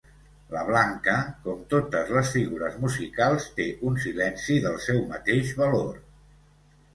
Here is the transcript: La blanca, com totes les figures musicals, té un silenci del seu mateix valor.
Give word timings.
La 0.51 0.61
blanca, 0.67 1.13
com 1.43 1.59
totes 1.73 2.09
les 2.15 2.31
figures 2.37 2.79
musicals, 2.85 3.45
té 3.59 3.67
un 3.91 4.01
silenci 4.07 4.57
del 4.65 4.81
seu 4.87 5.05
mateix 5.13 5.55
valor. 5.63 5.95